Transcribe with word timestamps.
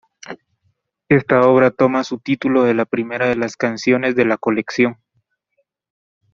Esta 1.09 1.41
obra 1.41 1.69
toma 1.69 2.03
su 2.03 2.17
título 2.17 2.63
de 2.63 2.73
la 2.73 2.85
primera 2.85 3.27
de 3.27 3.35
las 3.35 3.55
canciones 3.55 4.15
de 4.15 4.25
la 4.25 4.37
colección. 4.39 4.97